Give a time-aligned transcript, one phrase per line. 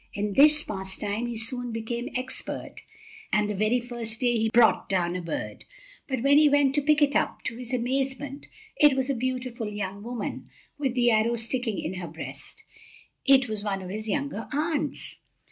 [0.15, 2.77] In this pastime he soon became expert,
[3.31, 5.63] and the very first day he brought down a bird;
[6.07, 9.69] but when he went to pick it up, to his amazement it was a beautiful
[9.69, 12.63] young woman, with the arrow sticking in her breast.
[13.27, 15.19] It was one of his younger aunts.